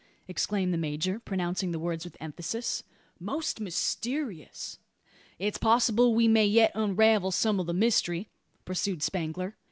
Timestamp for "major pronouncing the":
0.79-1.77